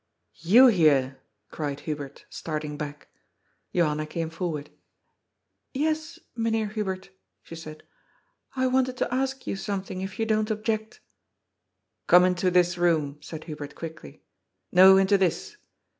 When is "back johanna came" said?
2.75-4.31